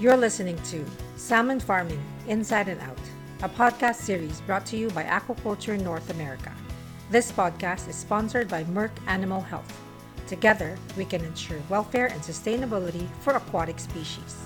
[0.00, 3.00] You're listening to Salmon Farming Inside and Out,
[3.42, 6.54] a podcast series brought to you by Aquaculture North America.
[7.10, 9.76] This podcast is sponsored by Merck Animal Health.
[10.28, 14.36] Together, we can ensure welfare and sustainability for aquatic species.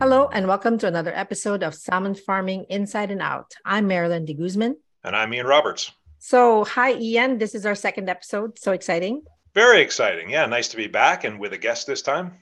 [0.00, 3.54] Hello, and welcome to another episode of Salmon Farming Inside and Out.
[3.64, 4.76] I'm Marilyn de Guzman.
[5.04, 5.92] And I'm Ian Roberts.
[6.18, 7.38] So, hi, Ian.
[7.38, 8.58] This is our second episode.
[8.58, 9.22] So exciting.
[9.54, 10.28] Very exciting.
[10.28, 12.32] Yeah, nice to be back and with a guest this time.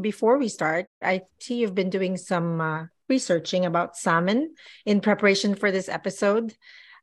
[0.00, 5.54] Before we start, I see you've been doing some uh, researching about salmon in preparation
[5.54, 6.54] for this episode.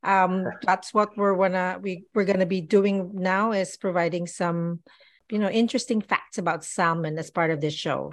[0.03, 4.81] Um, that's what we're gonna we we're gonna be doing now is providing some,
[5.31, 8.11] you know, interesting facts about salmon as part of this show.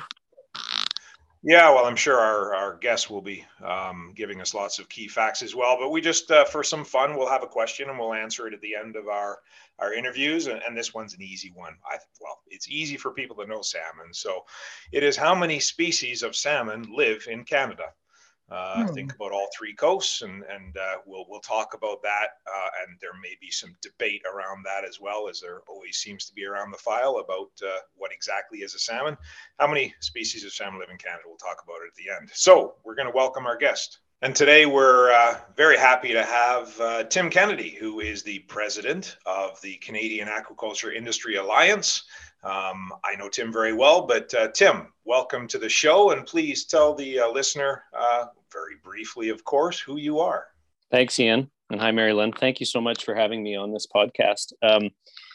[1.42, 5.08] Yeah, well, I'm sure our, our guests will be um, giving us lots of key
[5.08, 5.78] facts as well.
[5.80, 8.52] But we just, uh, for some fun, we'll have a question and we'll answer it
[8.52, 9.38] at the end of our,
[9.78, 10.48] our interviews.
[10.48, 11.76] And, and this one's an easy one.
[11.90, 14.12] I, well, it's easy for people to know salmon.
[14.12, 14.44] So
[14.92, 17.84] it is how many species of salmon live in Canada?
[18.50, 18.94] Uh, hmm.
[18.94, 22.28] Think about all three coasts, and and uh, we'll we'll talk about that.
[22.46, 26.26] Uh, and there may be some debate around that as well, as there always seems
[26.26, 29.16] to be around the file about uh, what exactly is a salmon.
[29.58, 31.22] How many species of salmon live in Canada?
[31.26, 32.30] We'll talk about it at the end.
[32.32, 33.98] So we're going to welcome our guest.
[34.22, 39.16] And today we're uh, very happy to have uh, Tim Kennedy, who is the president
[39.24, 42.04] of the Canadian Aquaculture Industry Alliance.
[42.42, 46.64] Um, I know Tim very well, but uh, Tim, welcome to the show, and please
[46.64, 50.46] tell the uh, listener, uh, very briefly, of course, who you are.
[50.90, 52.32] Thanks, Ian, and hi, Marilyn.
[52.32, 54.54] Thank you so much for having me on this podcast.
[54.62, 54.88] Um,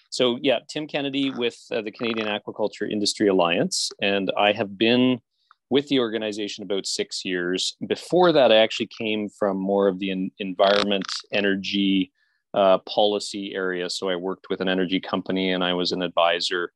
[0.09, 5.21] so, yeah, Tim Kennedy with uh, the Canadian Aquaculture Industry Alliance, and I have been
[5.69, 7.75] with the organization about six years.
[7.85, 12.11] Before that, I actually came from more of the environment, energy,
[12.55, 13.89] uh, policy area.
[13.91, 16.71] So I worked with an energy company, and I was an advisor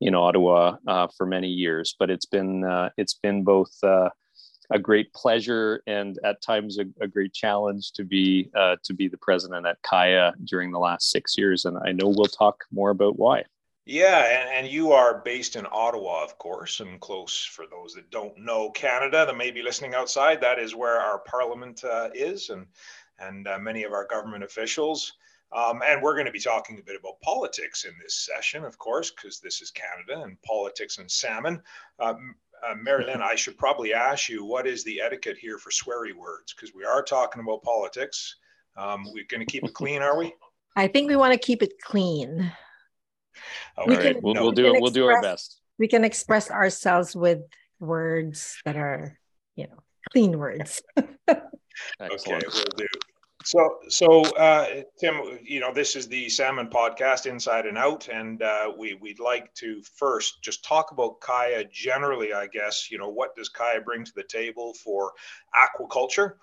[0.00, 1.94] in Ottawa uh, for many years.
[1.98, 4.10] But it's been uh, it's been both uh,
[4.70, 9.08] a great pleasure and at times a, a great challenge to be uh, to be
[9.08, 11.64] the president at CAIA during the last six years.
[11.64, 13.44] And I know we'll talk more about why.
[13.86, 18.10] Yeah, and, and you are based in Ottawa, of course, and close for those that
[18.10, 20.40] don't know Canada that may be listening outside.
[20.40, 22.66] That is where our parliament uh, is, and
[23.18, 25.12] and uh, many of our government officials.
[25.52, 28.76] Um, and we're going to be talking a bit about politics in this session, of
[28.78, 31.62] course, because this is Canada and politics and salmon.
[32.00, 32.34] Um,
[32.66, 36.54] uh, Marilyn, I should probably ask you what is the etiquette here for sweary words?
[36.54, 38.36] Because we are talking about politics.
[38.76, 40.34] Um, we're going to keep it clean, are we?
[40.76, 42.52] I think we want to keep it clean.
[43.76, 44.80] All we right, can, we'll, no, we'll do it.
[44.80, 45.60] We'll do our best.
[45.78, 47.40] We can express ourselves with
[47.78, 49.18] words that are,
[49.54, 49.78] you know,
[50.12, 50.82] clean words.
[50.98, 51.40] okay,
[52.26, 52.40] we'll
[52.76, 52.86] do.
[53.44, 54.66] So, so uh,
[54.98, 59.20] Tim, you know, this is the Salmon Podcast, Inside and Out, and uh, we we'd
[59.20, 62.32] like to first just talk about CAIA generally.
[62.32, 65.12] I guess you know what does CAIA bring to the table for
[65.54, 66.36] aquaculture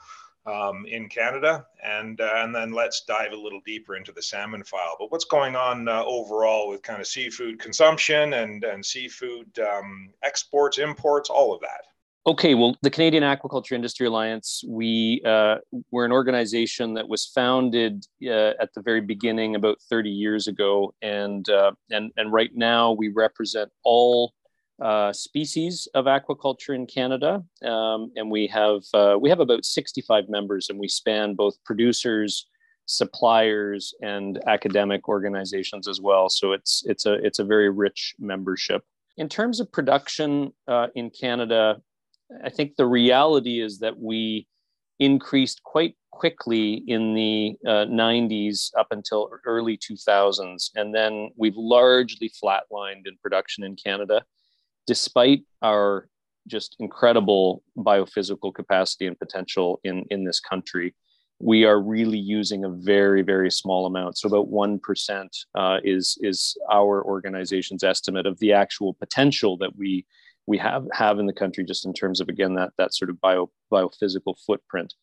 [0.45, 4.63] um, in Canada, and uh, and then let's dive a little deeper into the salmon
[4.63, 4.95] file.
[4.99, 10.11] But what's going on uh, overall with kind of seafood consumption and and seafood um,
[10.23, 11.90] exports, imports, all of that?
[12.27, 15.55] Okay, well, the Canadian Aquaculture Industry Alliance, we uh,
[15.89, 20.93] we're an organization that was founded uh, at the very beginning about 30 years ago,
[21.01, 24.33] and uh, and and right now we represent all
[24.79, 30.29] uh, species of aquaculture in Canada, um, and we have uh, we have about 65
[30.29, 32.47] members, and we span both producers,
[32.85, 36.29] suppliers, and academic organizations as well.
[36.29, 38.83] So it's it's a it's a very rich membership.
[39.17, 41.81] In terms of production uh, in Canada,
[42.43, 44.47] I think the reality is that we
[44.99, 50.69] increased quite quickly in the uh, 90s up until early 2000s.
[50.75, 54.23] And then we've largely flatlined in production in Canada,
[54.85, 56.07] despite our
[56.47, 60.93] just incredible biophysical capacity and potential in, in this country.
[61.39, 64.17] We are really using a very, very small amount.
[64.17, 70.05] So about 1% uh, is, is our organization's estimate of the actual potential that we
[70.47, 73.19] we have have in the country just in terms of again that that sort of
[73.21, 74.93] bio biophysical footprint.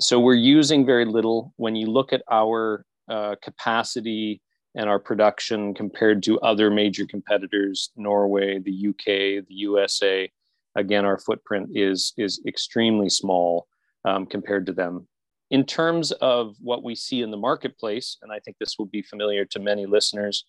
[0.00, 1.52] So we're using very little.
[1.56, 4.40] When you look at our uh, capacity
[4.74, 10.30] and our production compared to other major competitors norway the uk the usa
[10.74, 13.66] again our footprint is is extremely small
[14.04, 15.06] um, compared to them.
[15.50, 19.02] In terms of what we see in the marketplace and i think this will be
[19.02, 20.44] familiar to many listeners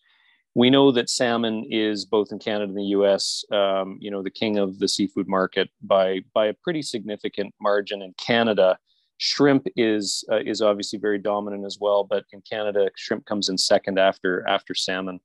[0.56, 3.44] we know that salmon is both in Canada and the U.S.
[3.52, 8.02] Um, you know, the king of the seafood market by by a pretty significant margin.
[8.02, 8.78] In Canada,
[9.18, 13.58] shrimp is uh, is obviously very dominant as well, but in Canada, shrimp comes in
[13.58, 15.20] second after after salmon.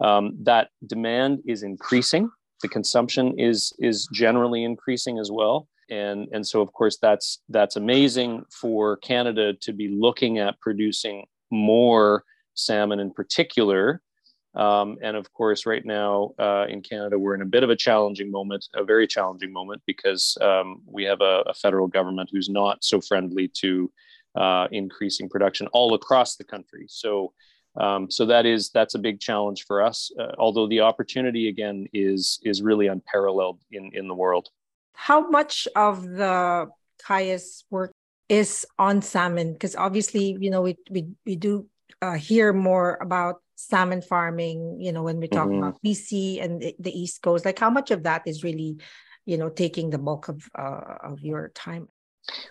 [0.00, 2.28] Um, that demand is increasing,
[2.62, 7.76] the consumption is is generally increasing as well and and so of course that's that's
[7.76, 12.24] amazing for canada to be looking at producing more
[12.54, 14.00] salmon in particular
[14.54, 17.76] um, and of course right now uh, in canada we're in a bit of a
[17.76, 22.48] challenging moment a very challenging moment because um, we have a, a, federal government who's
[22.48, 23.90] not so friendly to
[24.34, 27.32] uh, increasing production all across the country so
[27.76, 30.10] um, so that is that's a big challenge for us.
[30.18, 34.48] Uh, although the opportunity again is is really unparalleled in in the world.
[34.92, 36.68] How much of the
[37.04, 37.92] CAIA's work
[38.28, 39.54] is on salmon?
[39.54, 41.66] Because obviously, you know, we we we do
[42.02, 44.78] uh, hear more about salmon farming.
[44.80, 45.62] You know, when we talk mm-hmm.
[45.62, 48.78] about BC and the, the, East Coast, like how much of that is really,
[49.26, 51.88] you know, taking the bulk of uh, of your time?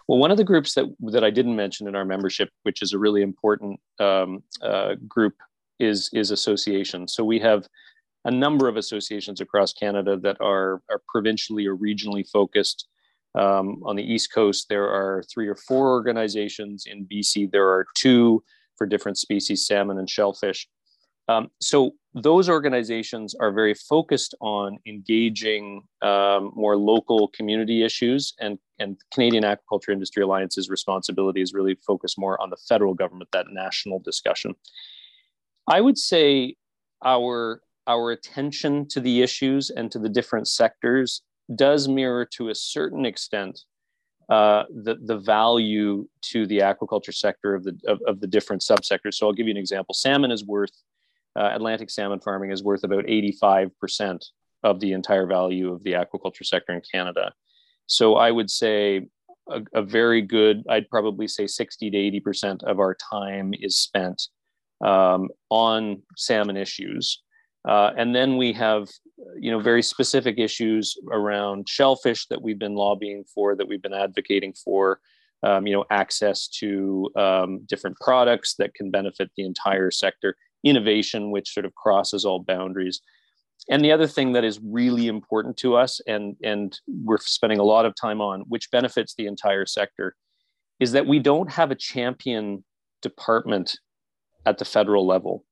[0.08, 2.94] Well, one of the groups that that I didn't mention in our membership, which is
[2.94, 5.36] a really important um, uh, group,
[5.80, 7.14] is is associations.
[7.14, 7.68] So we have
[8.26, 12.88] a number of associations across Canada that are are provincially or regionally focused.
[13.34, 16.86] Um, on the East Coast, there are three or four organizations.
[16.86, 18.44] In BC, there are two
[18.78, 20.68] for different species, salmon and shellfish.
[21.32, 28.58] Um, so those organizations are very focused on engaging um, more local community issues, and,
[28.80, 33.46] and Canadian Aquaculture Industry Alliance's responsibility is really focused more on the federal government, that
[33.50, 34.56] national discussion.
[35.68, 36.56] I would say
[37.04, 41.24] our our attention to the issues and to the different sectors
[41.56, 43.62] does mirror to a certain extent
[44.30, 49.16] uh, the, the value to the aquaculture sector of the of, of the different subsectors.
[49.16, 49.94] So I'll give you an example.
[49.94, 50.72] Salmon is worth
[51.38, 54.26] uh, Atlantic salmon farming is worth about 85%
[54.64, 57.34] of the entire value of the aquaculture sector in Canada.
[57.88, 59.08] So I would say
[59.50, 64.22] a, a very good, I'd probably say 60 to 80% of our time is spent
[64.84, 67.22] um, on salmon issues.
[67.68, 68.88] Uh, and then we have,
[69.40, 73.94] you know, very specific issues around shellfish that we've been lobbying for, that we've been
[73.94, 75.00] advocating for.
[75.44, 81.32] Um, you know, access to um, different products that can benefit the entire sector, innovation,
[81.32, 83.02] which sort of crosses all boundaries.
[83.70, 87.64] And the other thing that is really important to us, and, and we're spending a
[87.64, 90.16] lot of time on, which benefits the entire sector,
[90.80, 92.64] is that we don't have a champion
[93.02, 93.78] department
[94.46, 95.46] at the federal level.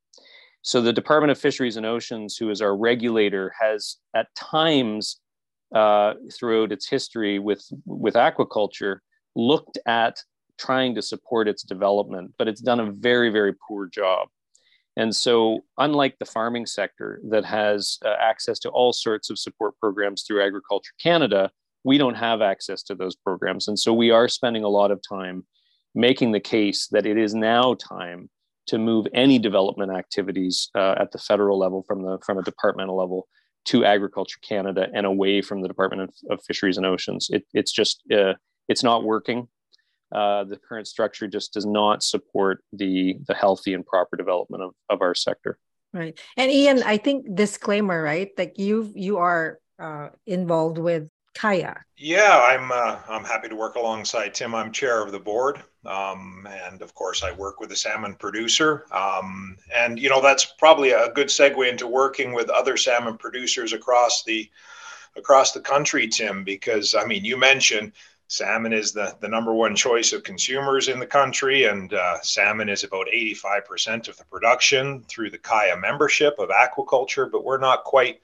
[0.61, 5.19] So the Department of Fisheries and Oceans, who is our regulator, has at times
[5.73, 8.97] uh, throughout its history with, with aquaculture
[9.35, 10.17] looked at
[10.57, 14.27] trying to support its development, but it's done a very, very poor job.
[14.97, 19.77] And so, unlike the farming sector that has uh, access to all sorts of support
[19.79, 21.51] programs through Agriculture Canada,
[21.83, 23.67] we don't have access to those programs.
[23.67, 25.45] And so, we are spending a lot of time
[25.95, 28.29] making the case that it is now time
[28.67, 32.97] to move any development activities uh, at the federal level from the from a departmental
[32.97, 33.27] level
[33.65, 37.29] to Agriculture Canada and away from the Department of, of Fisheries and Oceans.
[37.31, 38.33] It, it's just uh,
[38.67, 39.47] it's not working
[40.11, 44.73] uh, the current structure just does not support the the healthy and proper development of,
[44.89, 45.57] of our sector.
[45.93, 46.19] Right.
[46.37, 48.29] And ian i think disclaimer right?
[48.37, 51.77] Like you you are uh, involved with CAIA.
[51.95, 54.55] Yeah i'm uh, i'm happy to work alongside tim.
[54.55, 55.61] I'm chair of the board.
[55.85, 58.85] Um, and of course i work with a salmon producer.
[58.91, 63.73] Um, and you know that's probably a good segue into working with other salmon producers
[63.73, 64.49] across the
[65.15, 67.91] across the country tim because i mean you mentioned
[68.29, 72.69] salmon is the, the number one choice of consumers in the country, and uh, salmon
[72.69, 77.83] is about 85% of the production through the CAIA membership of aquaculture, but we're not
[77.83, 78.21] quite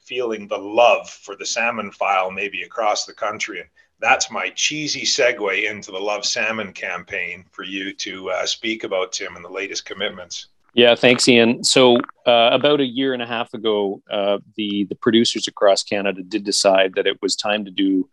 [0.00, 3.60] feeling the love for the salmon file maybe across the country.
[3.60, 3.68] And
[4.00, 9.12] that's my cheesy segue into the Love Salmon campaign for you to uh, speak about,
[9.12, 10.48] Tim, and the latest commitments.
[10.74, 11.62] Yeah, thanks, Ian.
[11.62, 11.96] So,
[12.26, 16.42] uh, about a year and a half ago, uh, the the producers across Canada did
[16.42, 18.08] decide that it was time to do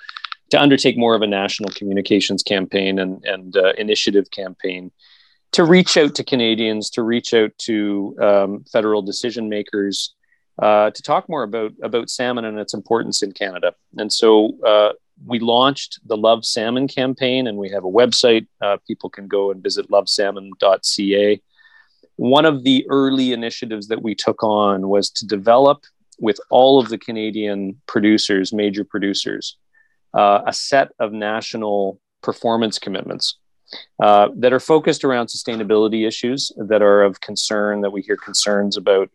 [0.51, 4.91] to undertake more of a national communications campaign and, and uh, initiative campaign
[5.53, 10.13] to reach out to Canadians, to reach out to um, federal decision makers,
[10.61, 13.73] uh, to talk more about about salmon and its importance in Canada.
[13.97, 14.91] And so uh,
[15.25, 18.47] we launched the Love Salmon campaign, and we have a website.
[18.61, 21.41] Uh, people can go and visit lovesalmon.ca.
[22.17, 25.83] One of the early initiatives that we took on was to develop
[26.19, 29.57] with all of the Canadian producers, major producers,
[30.13, 33.37] uh, a set of national performance commitments
[33.99, 38.77] uh, that are focused around sustainability issues that are of concern that we hear concerns
[38.77, 39.09] about.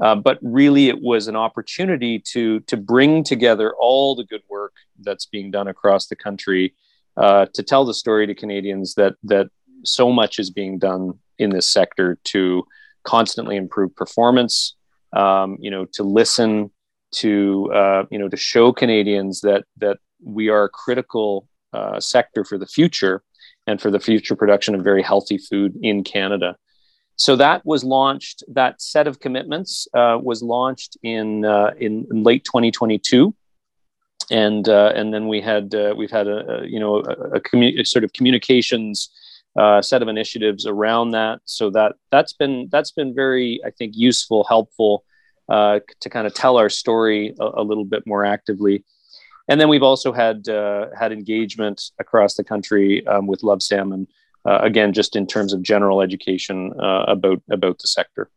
[0.00, 4.74] Uh, but really, it was an opportunity to to bring together all the good work
[5.00, 6.74] that's being done across the country
[7.16, 9.48] uh, to tell the story to Canadians that that
[9.84, 12.64] so much is being done in this sector to
[13.02, 14.76] constantly improve performance.
[15.12, 16.70] Um, you know, to listen
[17.14, 22.44] to uh, you know to show Canadians that that we are a critical uh, sector
[22.44, 23.22] for the future
[23.66, 26.56] and for the future production of very healthy food in Canada.
[27.16, 28.44] So that was launched.
[28.48, 33.34] That set of commitments uh, was launched in, uh, in, in late 2022,
[34.30, 37.40] and uh, and then we had uh, we've had a, a you know a, a,
[37.40, 39.10] commu- a, sort of communications
[39.58, 41.40] uh, set of initiatives around that.
[41.44, 45.04] So that that's been that's been very I think useful, helpful
[45.50, 48.84] to kind of tell our story a, a, little bit more actively.
[49.48, 54.06] And then we've also had uh, had engagement across the country um, with Love Salmon,
[54.44, 58.30] uh, again, just in terms of general education uh, about about the sector.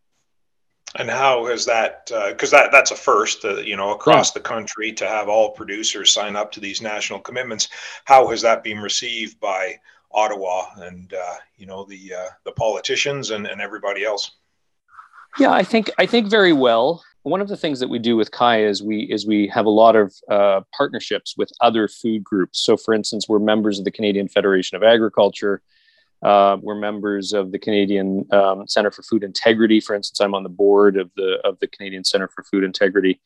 [0.95, 2.07] And how has that?
[2.29, 4.39] Because uh, that that's a first, uh, you know, across yeah.
[4.39, 7.67] the country to have all producers sign up to these national commitments.
[8.05, 9.79] How has that been received by
[10.13, 11.13] Ottawa and
[11.57, 12.13] you know the
[12.45, 14.31] the politicians and, and everybody else?
[15.39, 17.03] Yeah, I think I think very well.
[17.23, 19.69] One of the things that we do with Kai is we is we have a
[19.69, 22.63] lot of uh, partnerships with other food groups.
[22.63, 25.61] So, for instance, we're members of the Canadian Federation of Agriculture.
[26.23, 29.79] Uh, we're members of the Canadian um, Center for Food Integrity.
[29.79, 33.21] For instance, I'm on the board of the of the Canadian Center for Food Integrity.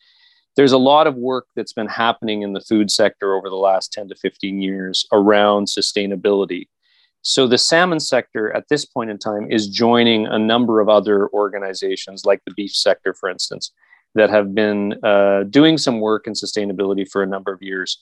[0.58, 3.94] There's a lot of work that's been happening in the food sector over the last
[3.94, 6.68] 10 to 15 years around sustainability.
[7.28, 11.28] So the salmon sector at this point in time is joining a number of other
[11.30, 13.72] organizations, like the beef sector, for instance,
[14.16, 18.00] that have been uh, doing some work in sustainability for a number of years.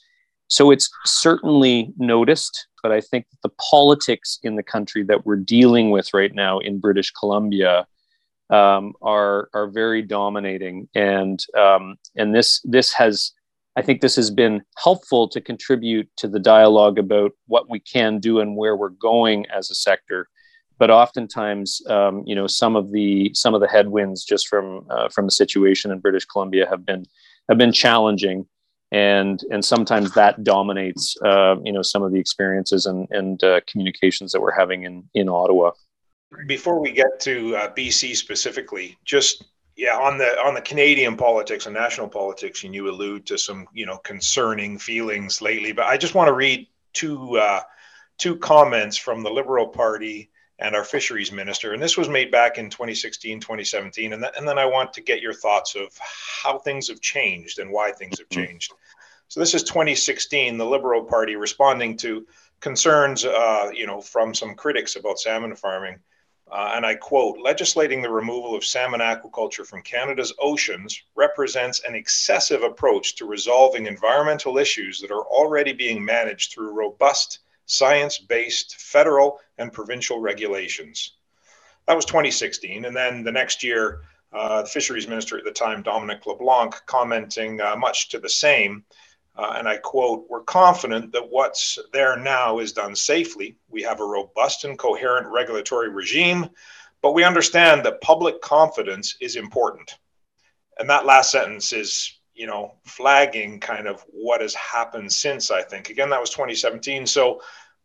[0.48, 5.90] So it's certainly noticed, but I think the politics in the country that we're dealing
[5.90, 7.88] with right now in British Columbia
[8.50, 13.32] um, are are very dominating, and um, and this this has
[13.76, 18.20] I think this has been helpful to contribute to the dialogue about what we can
[18.20, 20.30] do and where we're going as a sector.
[20.80, 25.10] But oftentimes, um, you know, some of the some of the headwinds just from uh,
[25.10, 27.06] from the situation in British Columbia have been
[27.50, 28.48] have been challenging,
[28.92, 33.62] and and sometimes that dominates, uh, you know, some of the experiences and and uh,
[33.68, 35.72] communications that we're having in in Ottawa.
[36.48, 41.66] Before we get to uh, BC specifically, just yeah, on the on the Canadian politics
[41.66, 45.72] and national politics, and you allude to some you know concerning feelings lately.
[45.72, 47.62] But I just want to read two uh,
[48.18, 50.30] two comments from the Liberal Party
[50.60, 54.48] and our fisheries minister, and this was made back in 2016, 2017, and, th- and
[54.48, 58.20] then I want to get your thoughts of how things have changed and why things
[58.20, 58.46] have mm-hmm.
[58.46, 58.74] changed.
[59.28, 62.28] So this is 2016, the Liberal Party responding to
[62.60, 66.00] concerns, uh, you know, from some critics about salmon farming
[66.52, 71.96] uh, and I quote, legislating the removal of salmon aquaculture from Canada's oceans represents an
[71.96, 78.76] excessive approach to resolving environmental issues that are already being managed through robust, science based
[78.76, 81.14] federal and provincial regulations.
[81.88, 82.86] That was 2016.
[82.86, 84.02] And then the next year,
[84.32, 88.84] uh, the fisheries minister at the time, Dominic LeBlanc, commenting uh, much to the same,
[89.36, 93.58] uh, and I quote, We're confident that what's there now is done safely.
[93.70, 96.50] We have a robust and coherent regulatory regime,
[97.02, 99.98] but we understand that public confidence is important.
[100.78, 105.62] And that last sentence is, you know, flagging kind of what has happened since, I
[105.62, 105.90] think.
[105.90, 107.06] Again, that was 2017.
[107.06, 107.42] So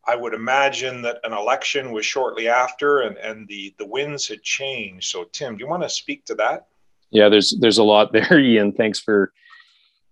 [0.06, 4.42] I would imagine that an election was shortly after and, and the, the winds had
[4.42, 5.10] changed.
[5.10, 6.66] So, Tim, do you want to speak to that?
[7.10, 8.72] Yeah, there's there's a lot there, Ian.
[8.72, 9.32] Thanks for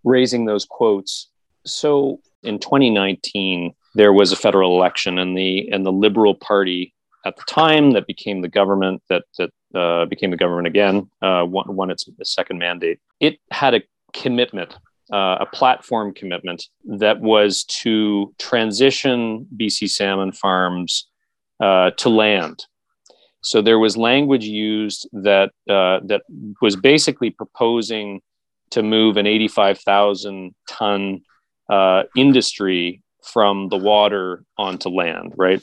[0.05, 1.28] raising those quotes.
[1.64, 7.37] So in 2019, there was a federal election, and the and the Liberal Party at
[7.37, 11.64] the time that became the government that that uh, became the government again uh, won,
[11.75, 12.99] won its second mandate.
[13.21, 13.83] It had a
[14.20, 14.75] commitment,
[15.12, 21.08] uh, a platform commitment that was to transition BC salmon farms
[21.61, 22.66] uh, to land.
[23.42, 26.23] So there was language used that uh, that
[26.61, 28.20] was basically proposing
[28.70, 31.20] to move an 85,000 ton
[31.70, 35.61] uh, industry from the water onto land, right?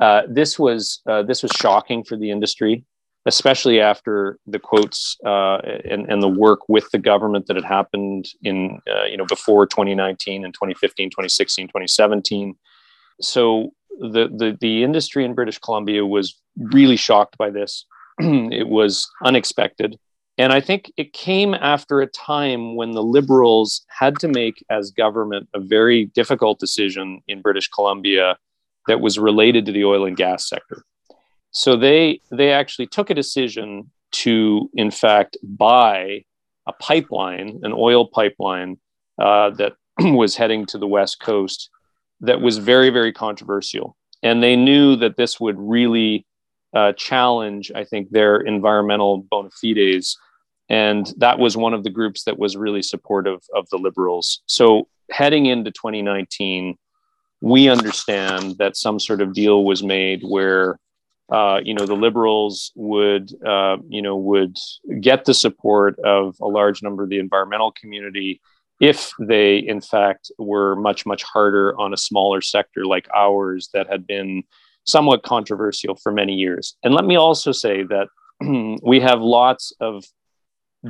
[0.00, 2.84] Uh, this was uh, this was shocking for the industry,
[3.26, 8.26] especially after the quotes uh, and, and the work with the government that had happened
[8.42, 12.54] in uh, you know before 2019 and 2015, 2016, 2017.
[13.20, 17.84] So the the the industry in British Columbia was really shocked by this.
[18.18, 19.98] it was unexpected.
[20.38, 24.90] And I think it came after a time when the Liberals had to make, as
[24.90, 28.38] government, a very difficult decision in British Columbia
[28.86, 30.82] that was related to the oil and gas sector.
[31.50, 36.24] So they they actually took a decision to, in fact, buy
[36.66, 38.78] a pipeline, an oil pipeline
[39.18, 41.70] uh, that was heading to the west coast,
[42.20, 46.26] that was very very controversial, and they knew that this would really
[46.74, 50.16] uh, challenge, I think, their environmental bona fides
[50.68, 54.42] And that was one of the groups that was really supportive of the Liberals.
[54.46, 56.76] So heading into 2019,
[57.40, 60.78] we understand that some sort of deal was made where
[61.30, 64.56] uh, you know the liberals would uh, you know would
[65.00, 68.40] get the support of a large number of the environmental community
[68.80, 73.88] if they in fact were much much harder on a smaller sector like ours that
[73.88, 74.42] had been
[74.84, 76.76] somewhat controversial for many years.
[76.82, 78.08] And let me also say that
[78.82, 80.04] we have lots of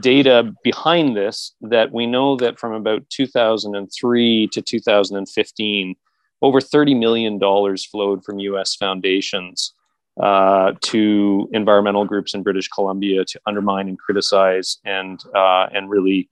[0.01, 5.95] data behind this that we know that from about 2003 to 2015
[6.43, 9.75] over 30 million dollars flowed from us foundations
[10.21, 16.29] uh, to environmental groups in British Columbia to undermine and criticize and uh, and really,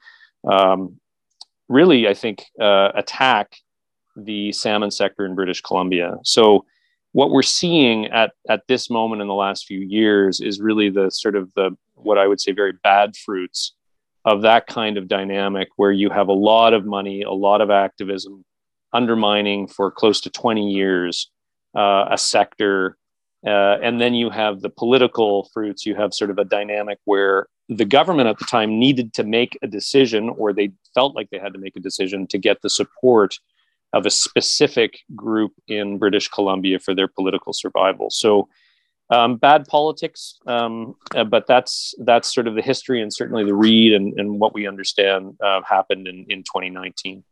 [0.49, 0.99] um,
[1.69, 3.57] really, I think uh, attack
[4.17, 6.17] the salmon sector in British Columbia.
[6.25, 6.65] So
[7.13, 11.11] what we're seeing at at this moment in the last few years is really the
[11.11, 13.75] sort of the what I would say very bad fruits
[14.25, 17.71] of that kind of dynamic where you have a lot of money, a lot of
[17.71, 18.45] activism
[18.93, 21.31] undermining for close to 20 years
[21.77, 22.97] uh, a sector
[23.47, 25.87] uh, and then you have the political fruits.
[25.87, 29.57] You have sort of a dynamic where the government at the time needed to make
[29.63, 32.71] a decision, or they felt like they had to make a decision to get the
[32.71, 33.39] support
[33.93, 38.11] of a specific group in British Columbia for their political survival.
[38.11, 38.49] So,
[39.11, 43.55] um, bad politics, um, uh, but that's that's sort of the history and certainly the
[43.55, 47.25] read and, and what we understand uh, happened in, in 2019.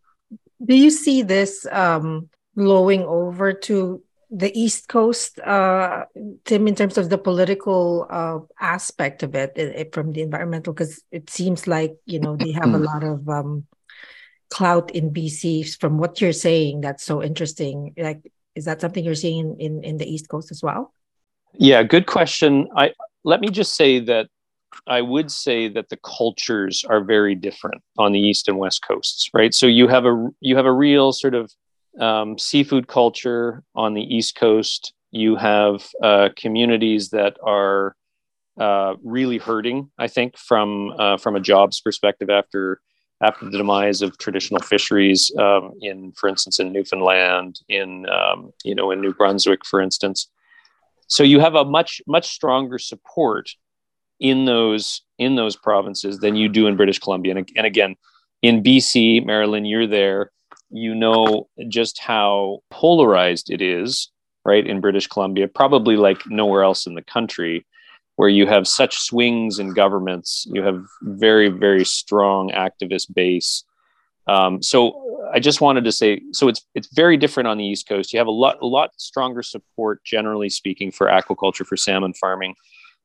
[0.64, 6.04] Do you see this um, blowing over to the East Coast, uh,
[6.45, 10.73] Tim, in terms of the political uh, aspect of it, it, it from the environmental,
[10.73, 13.66] because it seems like you know they have a lot of um,
[14.50, 15.78] clout in BC.
[15.78, 17.95] From what you're saying, that's so interesting.
[17.97, 20.92] Like, is that something you're seeing in, in, in the East Coast as well?
[21.54, 22.68] Yeah, good question.
[22.76, 22.92] I
[23.25, 24.28] let me just say that
[24.87, 29.30] I would say that the cultures are very different on the east and west coasts,
[29.33, 29.54] right?
[29.54, 31.52] So you have a you have a real sort of
[32.00, 34.93] um, seafood culture on the East Coast.
[35.11, 37.97] You have uh, communities that are
[38.59, 42.80] uh, really hurting, I think, from uh, from a jobs perspective after
[43.23, 48.75] after the demise of traditional fisheries um, in, for instance, in Newfoundland, in um, you
[48.75, 50.28] know, in New Brunswick, for instance.
[51.06, 53.50] So you have a much much stronger support
[54.21, 57.37] in those in those provinces than you do in British Columbia.
[57.37, 57.97] And, and again,
[58.43, 60.30] in BC, Marilyn, you're there
[60.76, 64.10] you know just how polarized it is,
[64.45, 67.67] right, in British Columbia, probably like nowhere else in the country,
[68.17, 73.65] where you have such swings in governments, you have very, very strong activist base.
[74.26, 77.89] Um, so I just wanted to say, so it's it's very different on the East
[77.89, 78.12] Coast.
[78.12, 82.54] You have a lot a lot stronger support, generally speaking, for aquaculture for salmon farming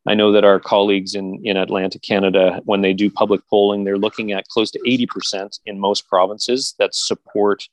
[0.07, 3.97] I know that our colleagues in, in Atlantic Canada, when they do public polling, they're
[3.97, 7.67] looking at close to 80% in most provinces that support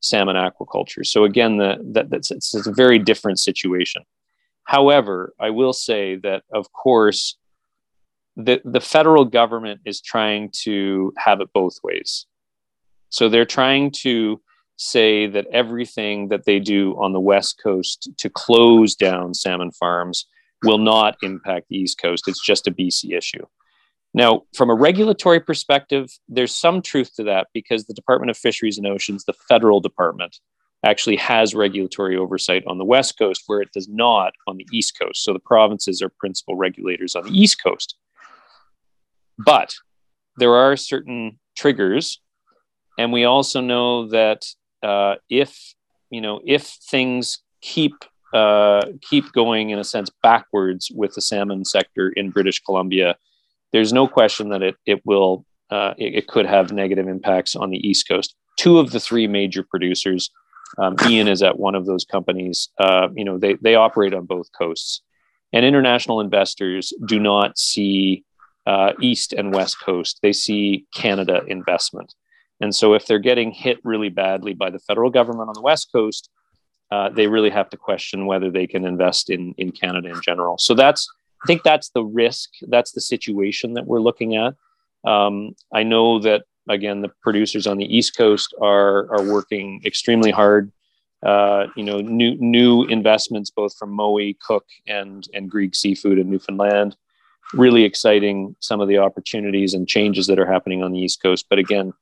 [0.00, 1.04] salmon aquaculture.
[1.04, 4.02] So again, the, that, that's it's, it's a very different situation.
[4.64, 7.36] However, I will say that, of course,
[8.36, 12.26] the, the federal government is trying to have it both ways.
[13.10, 14.40] So they're trying to
[14.76, 20.26] say that everything that they do on the West Coast to close down salmon farms
[20.62, 22.28] will not impact the East Coast.
[22.28, 23.44] It's just a BC issue.
[24.14, 28.76] Now, from a regulatory perspective, there's some truth to that because the Department of Fisheries
[28.76, 30.38] and Oceans, the federal department,
[30.84, 34.98] actually has regulatory oversight on the West Coast where it does not on the East
[35.00, 35.24] Coast.
[35.24, 37.96] So the provinces are principal regulators on the East Coast.
[39.38, 39.74] But
[40.36, 42.20] there are certain triggers.
[42.98, 44.44] And we also know that
[44.82, 45.74] uh, if,
[46.10, 47.94] you know, if things keep
[48.32, 53.16] uh, keep going in a sense backwards with the salmon sector in British Columbia,
[53.72, 57.70] there's no question that it it will uh, it, it, could have negative impacts on
[57.70, 58.34] the East Coast.
[58.58, 60.30] Two of the three major producers,
[60.76, 62.68] um, Ian is at one of those companies.
[62.78, 65.02] Uh, you know they they operate on both coasts,
[65.52, 68.24] and international investors do not see
[68.66, 70.20] uh, East and West Coast.
[70.22, 72.14] They see Canada investment.
[72.60, 75.90] And so, if they're getting hit really badly by the federal government on the West
[75.92, 76.30] Coast,
[76.92, 80.58] uh, they really have to question whether they can invest in in Canada in general.
[80.58, 81.10] So that's
[81.42, 82.50] I think that's the risk.
[82.68, 84.54] That's the situation that we're looking at.
[85.10, 90.30] Um, I know that again, the producers on the East Coast are are working extremely
[90.30, 90.70] hard.
[91.22, 96.28] Uh, you know, new new investments both from Mowi, Cooke, and and Grieg Seafood in
[96.28, 96.94] Newfoundland.
[97.54, 101.46] Really exciting some of the opportunities and changes that are happening on the East Coast.
[101.48, 101.94] But again,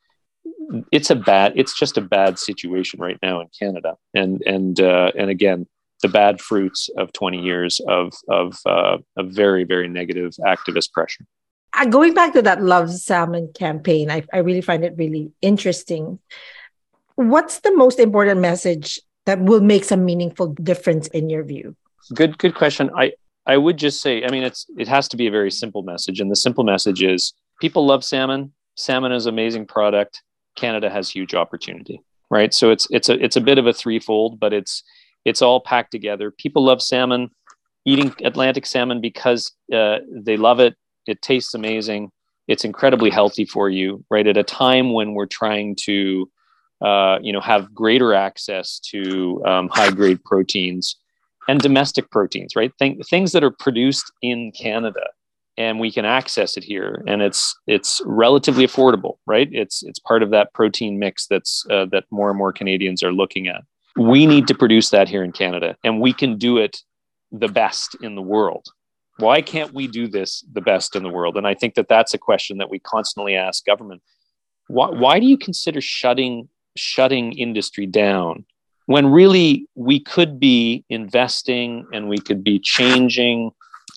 [0.92, 5.10] it's a bad it's just a bad situation right now in Canada and and uh,
[5.18, 5.66] and again
[6.02, 11.24] the bad fruits of 20 years of of uh, a very very negative activist pressure
[11.72, 16.18] uh, going back to that Love Salmon campaign, I, I really find it really interesting.
[17.14, 21.76] What's the most important message that will make some meaningful difference in your view?
[22.14, 22.90] Good, good question.
[22.96, 23.12] I,
[23.46, 26.20] I would just say, I mean, it's it has to be a very simple message,
[26.20, 28.52] and the simple message is people love salmon.
[28.76, 30.22] Salmon is an amazing product.
[30.60, 32.52] Canada has huge opportunity, right?
[32.52, 34.82] So it's it's a it's a bit of a threefold, but it's
[35.24, 36.30] it's all packed together.
[36.30, 37.30] People love salmon,
[37.84, 40.76] eating Atlantic salmon because uh, they love it.
[41.06, 42.10] It tastes amazing.
[42.48, 44.26] It's incredibly healthy for you, right?
[44.26, 46.30] At a time when we're trying to,
[46.84, 50.96] uh, you know, have greater access to um, high grade proteins
[51.48, 52.72] and domestic proteins, right?
[52.78, 55.06] Th- things that are produced in Canada
[55.56, 59.48] and we can access it here and it's it's relatively affordable right?
[59.52, 63.12] It's it's part of that protein mix that's uh, that more and more canadians are
[63.12, 63.62] looking at.
[63.96, 66.78] We need to produce that here in canada and we can do it
[67.32, 68.66] the best in the world.
[69.18, 71.36] Why can't we do this the best in the world?
[71.36, 74.02] And i think that that's a question that we constantly ask government.
[74.68, 78.44] Why, why do you consider shutting shutting industry down
[78.86, 83.52] when really we could be investing and we could be changing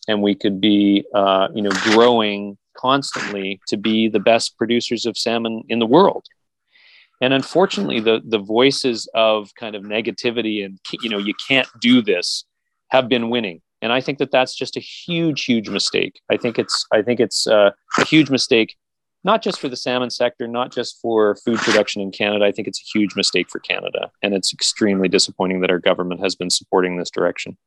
[0.07, 5.17] and we could be uh, you know growing constantly to be the best producers of
[5.17, 6.25] salmon in the world.
[7.21, 12.01] And unfortunately the the voices of kind of negativity and you know you can't do
[12.01, 12.45] this
[12.89, 13.61] have been winning.
[13.81, 16.19] And i think that that's just a huge huge mistake.
[16.29, 18.75] I think it's i think it's uh, a huge mistake
[19.25, 22.43] not just for the salmon sector not just for food production in canada.
[22.43, 24.11] I think it's a huge mistake for canada.
[24.21, 27.57] And it's extremely disappointing that our government has been supporting this direction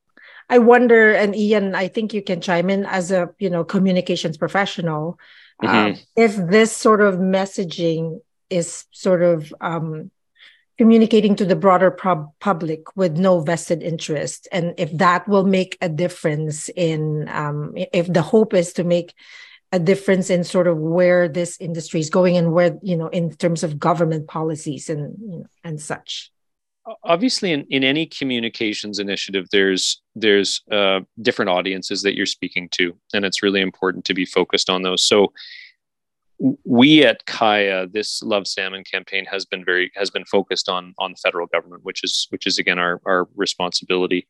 [0.49, 4.37] I wonder, and Ian, I think you can chime in as a you know communications
[4.37, 5.19] professional,
[5.63, 5.75] mm-hmm.
[5.75, 10.11] um, if this sort of messaging is sort of um,
[10.79, 15.77] communicating to the broader pub- public with no vested interest, and if that will make
[15.81, 19.15] a difference in, um, if the hope is to make
[19.73, 23.35] a difference in sort of where this industry is going and where you know in
[23.35, 26.31] terms of government policies and you know, and such
[27.05, 32.97] obviously in, in any communications initiative there's there's uh, different audiences that you're speaking to
[33.13, 35.03] and it's really important to be focused on those.
[35.03, 35.33] So
[36.65, 41.13] we at CAIA this love salmon campaign has been very has been focused on on
[41.13, 44.27] the federal government which is which is again our our responsibility.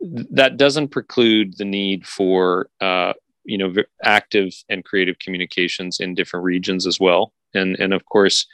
[0.00, 3.12] That doesn't preclude the need for uh,
[3.44, 7.32] you know active and creative communications in different regions as well.
[7.54, 8.46] And and of course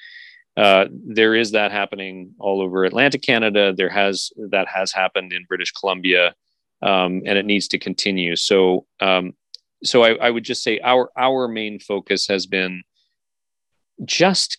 [0.56, 3.74] uh, there is that happening all over Atlantic Canada.
[3.74, 6.34] There has that has happened in British Columbia,
[6.82, 8.36] um, and it needs to continue.
[8.36, 9.34] So, um,
[9.84, 12.82] so I, I, would just say our our main focus has been
[14.04, 14.58] just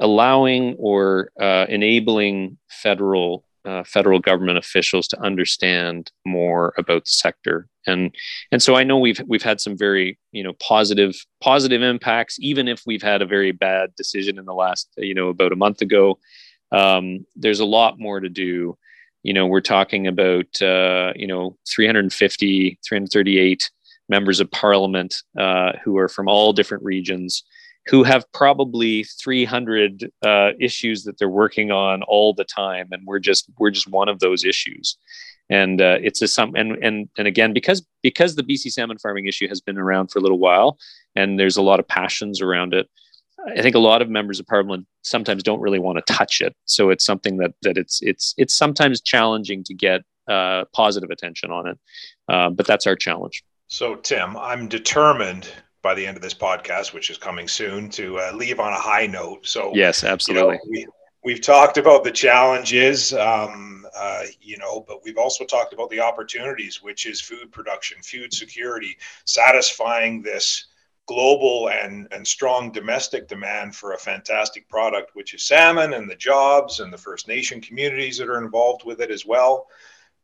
[0.00, 7.68] allowing or uh, enabling federal uh, federal government officials to understand more about the sector
[7.88, 8.14] and
[8.52, 12.68] and so I know we've we've had some very you know positive positive impacts even
[12.68, 15.80] if we've had a very bad decision in the last you know about a month
[15.80, 16.18] ago.
[16.70, 18.76] Um, there's a lot more to do.
[19.22, 23.70] You know we're talking about uh, you know 350 338
[24.08, 27.42] members of parliament uh, who are from all different regions
[27.88, 32.88] who have probably 300 uh, issues that they're working on all the time.
[32.92, 34.96] And we're just we're just one of those issues
[35.50, 39.26] and uh, it's a some and and and again because because the BC salmon farming
[39.26, 40.78] issue has been around for a little while
[41.16, 42.88] and there's a lot of passions around it.
[43.46, 46.54] I think a lot of members of parliament sometimes don't really want to touch it,
[46.64, 51.50] so it's something that that it's it's it's sometimes challenging to get uh, positive attention
[51.50, 51.78] on it,
[52.28, 53.44] uh, but that's our challenge.
[53.68, 55.48] So Tim, I'm determined
[55.82, 58.78] by the end of this podcast, which is coming soon, to uh, leave on a
[58.78, 59.46] high note.
[59.46, 60.58] So yes, absolutely.
[60.64, 60.92] You know,
[61.24, 63.12] we, have talked about the challenges.
[63.12, 67.98] Um, uh, you know, but we've also talked about the opportunities, which is food production,
[68.02, 70.66] food security, satisfying this
[71.06, 76.14] global and, and strong domestic demand for a fantastic product, which is salmon, and the
[76.14, 79.66] jobs and the First Nation communities that are involved with it as well.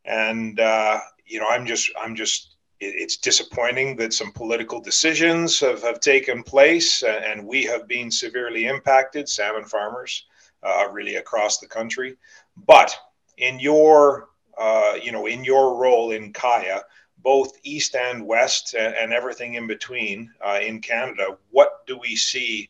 [0.05, 5.81] And uh, you know, I'm just I'm just it's disappointing that some political decisions have,
[5.81, 10.25] have taken place and we have been severely impacted, salmon farmers,
[10.65, 12.17] uh, really across the country.
[12.65, 12.95] But
[13.37, 16.81] in your uh, you know in your role in CAIA,
[17.17, 22.69] both east and west and, everything in between uh, in Canada, what do we see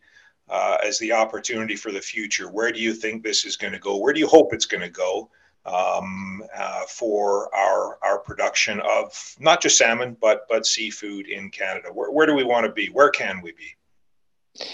[0.50, 2.50] uh, as the opportunity for the future?
[2.50, 3.98] Where do you think this is going to go?
[3.98, 5.30] Where do you hope it's going to go
[5.66, 11.90] um, uh, for our our production of not just salmon but but seafood in Canada?
[11.94, 12.88] Where, where do we want to be?
[12.88, 14.66] Where can we be?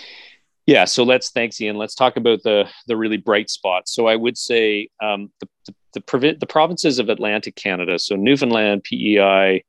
[0.67, 1.78] Yeah, so let's thanks Ian.
[1.78, 3.93] Let's talk about the the really bright spots.
[3.93, 8.15] So I would say um, the, the the, provi- the provinces of Atlantic Canada, so
[8.15, 9.63] Newfoundland, PEI,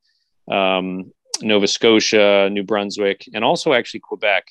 [0.49, 4.45] um, Nova Scotia, New Brunswick, and also actually Quebec,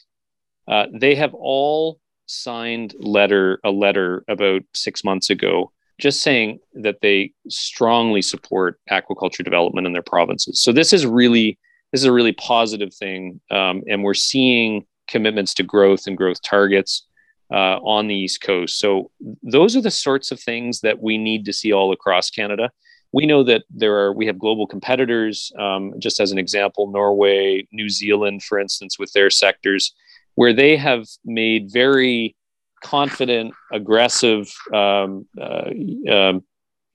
[0.69, 7.01] uh, they have all signed letter a letter about six months ago, just saying that
[7.03, 10.61] they strongly support aquaculture development in their provinces.
[10.61, 11.59] So this is really
[11.93, 16.43] this is a really positive thing, um, and we're seeing commitments to growth and growth
[16.43, 17.07] targets
[17.53, 18.79] uh, on the East Coast.
[18.79, 19.11] So
[19.43, 22.71] those are the sorts of things that we need to see all across Canada.
[23.13, 25.53] We know that there are we have global competitors.
[25.59, 29.95] Um, just as an example, Norway, New Zealand, for instance, with their sectors,
[30.35, 32.35] where they have made very
[32.83, 35.71] confident, aggressive um, uh,
[36.11, 36.43] um,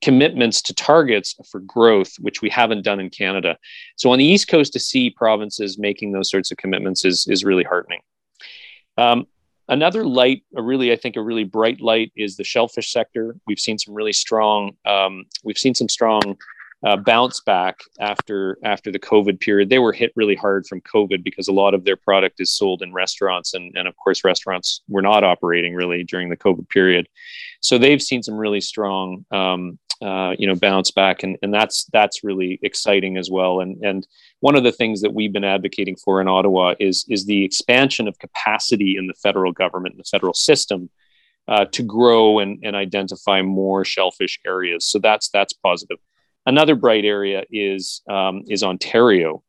[0.02, 3.58] commitments to targets for growth, which we haven't done in Canada.
[3.96, 7.44] So on the East Coast, to see provinces making those sorts of commitments is is
[7.44, 8.02] really heartening.
[8.98, 9.28] Um,
[9.70, 13.36] Another light, a really, I think, a really bright light is the shellfish sector.
[13.48, 16.38] We've seen some really strong, um, we've seen some strong
[16.86, 19.70] uh, bounce back after after the COVID period.
[19.70, 22.82] They were hit really hard from COVID because a lot of their product is sold
[22.82, 27.08] in restaurants, and and of course restaurants were not operating really during the COVID period.
[27.62, 31.86] So they've seen some really strong um, uh, you know bounce back and, and that's
[31.92, 34.08] that's really exciting as well and and
[34.42, 38.08] one of the things that we've been advocating for in ottawa is is the expansion
[38.08, 40.90] of capacity in the federal government and the federal system
[41.48, 45.98] uh, to grow and, and identify more shellfish areas so that's that's positive
[46.48, 49.44] another bright area is um, is ontario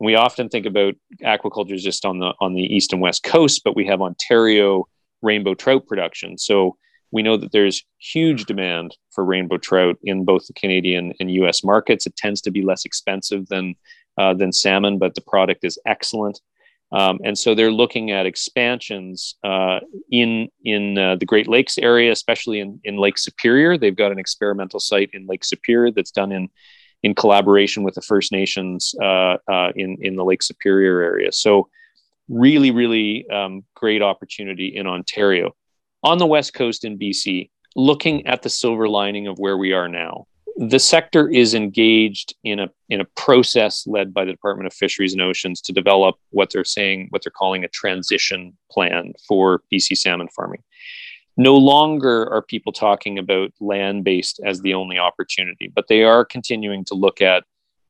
[0.00, 3.74] we often think about aquaculture just on the on the east and west coast but
[3.74, 4.86] we have ontario
[5.22, 6.76] rainbow trout production so
[7.14, 11.62] we know that there's huge demand for rainbow trout in both the Canadian and U.S.
[11.62, 12.06] markets.
[12.06, 13.76] It tends to be less expensive than
[14.18, 16.40] uh, than salmon, but the product is excellent.
[16.94, 19.80] Um, and so they're looking at expansions uh,
[20.10, 23.76] in in uh, the Great Lakes area, especially in, in Lake Superior.
[23.76, 26.48] They've got an experimental site in Lake Superior that's done in
[27.02, 31.32] in collaboration with the First Nations uh, uh, in in the Lake Superior area.
[31.32, 31.68] So
[32.28, 35.50] really, really um, great opportunity in Ontario
[36.04, 39.88] on the West Coast in BC, looking at the silver lining of where we are
[39.88, 40.26] now.
[40.56, 45.12] The sector is engaged in a in a process led by the Department of Fisheries
[45.12, 49.96] and Oceans to develop what they're saying, what they're calling a transition plan for BC
[49.96, 50.62] salmon farming.
[51.36, 56.24] No longer are people talking about land based as the only opportunity, but they are
[56.24, 57.42] continuing to look at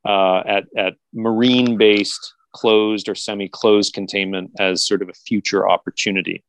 [0.07, 5.69] uh, at, at marine based closed or semi closed containment as sort of a future
[5.69, 6.45] opportunity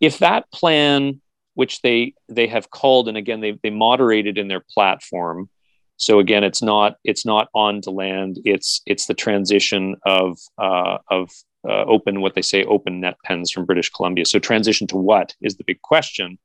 [0.00, 1.20] if that plan
[1.56, 5.48] which they they have called and again they, they moderated in their platform.
[5.96, 8.38] So again it's not it's not on to land.
[8.44, 11.30] It's it's the transition of uh, of
[11.66, 14.26] uh, open what they say open net pens from british columbia.
[14.26, 16.38] So transition to what is the big question.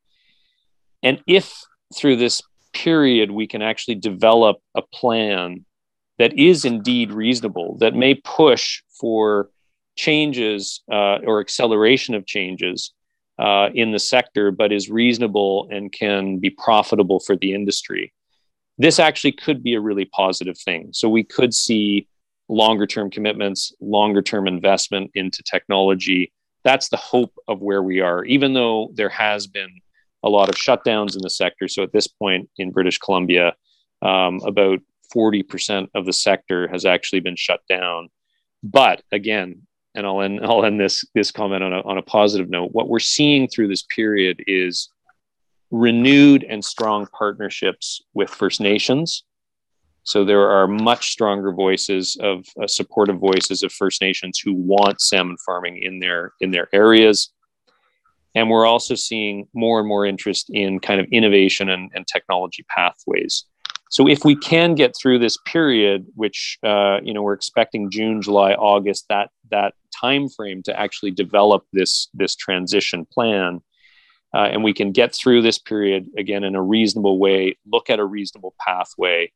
[1.03, 1.61] And if
[1.93, 2.41] through this
[2.73, 5.65] period we can actually develop a plan
[6.19, 9.49] that is indeed reasonable that may push for
[9.97, 12.93] changes uh, or acceleration of changes
[13.41, 18.13] uh, in the sector, but is reasonable and can be profitable for the industry.
[18.77, 20.89] This actually could be a really positive thing.
[20.93, 22.07] So we could see
[22.49, 26.31] longer term commitments, longer term investment into technology.
[26.63, 29.81] That's the hope of where we are, even though there has been
[30.23, 31.67] a lot of shutdowns in the sector.
[31.67, 33.55] So at this point in British Columbia,
[34.03, 34.79] um, about
[35.15, 38.09] 40% of the sector has actually been shut down.
[38.63, 42.49] But again, and I'll end I'll end this this comment on a on a positive
[42.49, 42.71] note.
[42.71, 44.89] What we're seeing through this period is
[45.71, 49.23] renewed and strong partnerships with First Nations.
[50.03, 54.99] So there are much stronger voices of uh, supportive voices of First Nations who want
[54.99, 57.31] salmon farming in their in their areas.
[58.33, 62.65] And we're also seeing more and more interest in kind of innovation and, and technology
[62.69, 63.45] pathways.
[63.91, 68.21] So if we can get through this period, which uh, you know we're expecting June,
[68.21, 73.59] July, August, that that time frame to actually develop this this transition plan,
[74.33, 77.99] uh, and we can get through this period again in a reasonable way, look at
[77.99, 79.29] a reasonable pathway,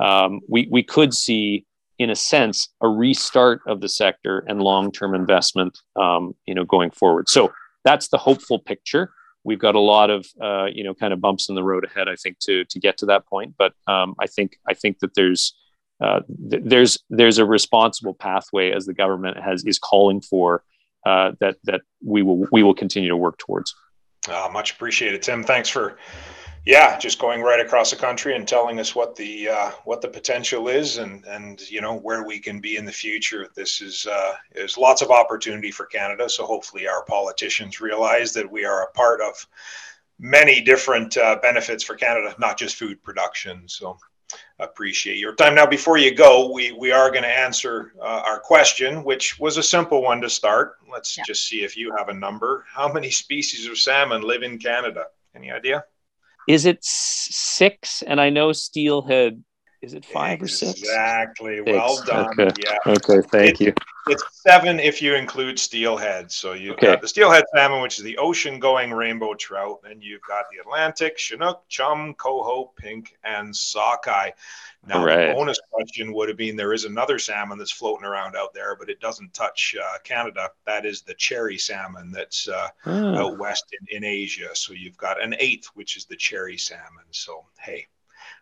[0.00, 1.64] um, we we could see,
[2.00, 6.64] in a sense, a restart of the sector and long term investment, um, you know,
[6.64, 7.28] going forward.
[7.28, 7.52] So
[7.84, 9.12] that's the hopeful picture
[9.44, 12.08] we've got a lot of uh, you know kind of bumps in the road ahead
[12.08, 13.54] i think to to get to that point.
[13.58, 15.54] But um, i think i think that there's
[16.00, 20.64] uh, th- there's there's a responsible pathway as the government has is calling for
[21.06, 23.74] uh, that that we will we will continue to work towards.
[24.28, 25.22] Uh, much appreciated.
[25.22, 25.98] Tim thanks for
[26.66, 30.08] yeah, just going right across the country and telling us what the uh, what the
[30.08, 33.48] potential is and and you know where we can be in the future.
[33.54, 36.28] This is uh, is lots of opportunity for Canada.
[36.28, 39.46] So hopefully our politicians realize that we are a part of
[40.18, 43.62] many different uh, benefits for Canada, not just food production.
[43.66, 43.96] So
[44.58, 45.54] appreciate your time.
[45.54, 49.56] Now, before you go, we, we are going to answer uh, our question, which was
[49.56, 50.76] a simple one to start.
[50.92, 51.24] Let's yeah.
[51.26, 52.64] just see if you have a number.
[52.72, 55.06] How many species of salmon live in Canada?
[55.34, 55.84] Any idea?
[56.50, 58.02] Is it six?
[58.02, 59.44] And I know steelhead
[59.82, 60.44] is it five exactly.
[60.44, 60.80] or six?
[60.80, 61.60] Exactly.
[61.60, 62.26] Well done.
[62.38, 62.50] Okay.
[62.60, 62.92] Yeah.
[62.92, 63.28] Okay.
[63.30, 63.74] Thank it, you.
[64.06, 66.32] It's seven if you include steelhead.
[66.32, 66.86] So you've okay.
[66.86, 69.80] got the steelhead salmon, which is the ocean-going rainbow trout.
[69.82, 74.30] Then you've got the Atlantic, Chinook, chum, coho, pink, and sockeye.
[74.86, 75.28] Now, right.
[75.28, 78.74] the bonus question would have been there is another salmon that's floating around out there,
[78.74, 80.48] but it doesn't touch uh, Canada.
[80.64, 83.14] That is the cherry salmon that's uh, oh.
[83.14, 84.48] out west in, in Asia.
[84.54, 87.04] So you've got an eighth, which is the cherry salmon.
[87.10, 87.86] So, hey,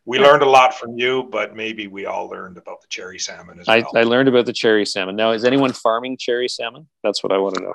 [0.09, 3.61] we learned a lot from you, but maybe we all learned about the cherry salmon
[3.61, 3.85] as well.
[3.94, 5.16] I, I learned about the cherry salmon.
[5.16, 6.88] Now, is anyone farming cherry salmon?
[7.05, 7.75] That's what I want to know.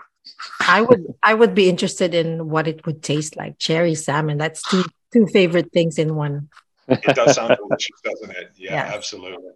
[0.60, 3.60] I would I would be interested in what it would taste like.
[3.60, 4.40] Cherry salmon.
[4.40, 6.50] That's two two favorite things in one.
[6.88, 8.52] It does sound delicious, doesn't it?
[8.58, 8.96] Yeah, yes.
[8.96, 9.52] absolutely.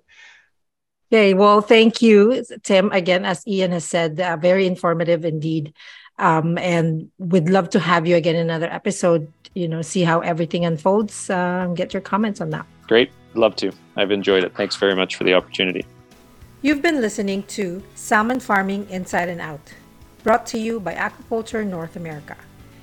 [1.12, 2.92] Okay, well, thank you, Tim.
[2.92, 5.74] Again, as Ian has said, uh, very informative indeed.
[6.20, 10.20] Um, and we'd love to have you again in another episode you know see how
[10.20, 12.66] everything unfolds uh, get your comments on that.
[12.88, 13.12] Great.
[13.34, 13.72] Love to.
[13.96, 14.56] I've enjoyed it.
[14.56, 15.86] Thanks very much for the opportunity.
[16.62, 19.74] You've been listening to salmon farming inside and out
[20.24, 22.36] brought to you by aquaculture north america.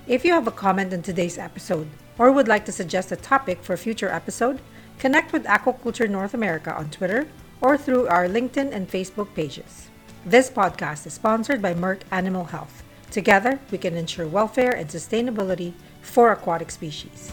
[0.06, 3.62] If you have a comment on today's episode or would like to suggest a topic
[3.62, 4.60] for a future episode
[4.98, 7.26] connect with aquaculture north america on twitter
[7.60, 9.88] or through our linkedin and facebook pages.
[10.24, 12.82] This podcast is sponsored by merck animal health.
[13.10, 15.74] Together we can ensure welfare and sustainability
[16.05, 17.33] for aquatic species.